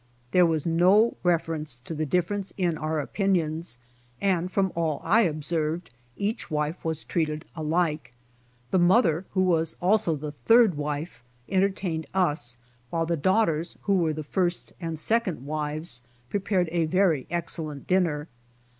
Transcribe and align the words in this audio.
There 0.31 0.47
was 0.47 0.65
no 0.65 1.15
reference 1.21 1.77
to 1.77 1.93
the 1.93 2.07
difference 2.07 2.53
in 2.57 2.75
our 2.75 2.99
opinions, 2.99 3.77
and 4.19 4.51
from 4.51 4.71
all 4.75 4.99
I 5.03 5.21
observed 5.21 5.91
each 6.17 6.49
wife 6.49 6.83
was 6.83 7.03
treated 7.03 7.45
alike. 7.55 8.11
The 8.71 8.79
mother, 8.79 9.25
who 9.35 9.43
was 9.43 9.75
also 9.79 10.15
the 10.15 10.31
third 10.31 10.73
wife, 10.73 11.23
entertained 11.49 12.07
us, 12.15 12.57
while 12.89 13.05
the 13.05 13.15
daughters, 13.15 13.77
who 13.83 13.93
were 13.93 14.11
the 14.13 14.23
first 14.23 14.73
and 14.81 14.97
second 14.97 15.45
wives 15.45 16.01
prepared 16.31 16.67
a 16.71 16.85
very 16.85 17.27
excellent 17.29 17.85
dinner. 17.85 18.27